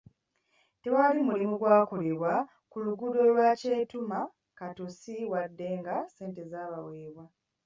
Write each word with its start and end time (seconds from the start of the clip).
Tewali 0.81 1.19
mulimu 1.27 1.55
gwakolebwa 1.61 2.33
ku 2.71 2.77
luguudo 2.85 3.19
lwa 3.29 3.47
Kyetuma-Katosi 3.59 5.15
wadde 5.31 5.67
nga 5.79 5.95
ssente 6.05 6.41
zaabaweebwa. 6.51 7.25